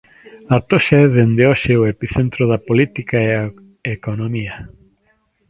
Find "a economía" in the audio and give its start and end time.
3.41-4.55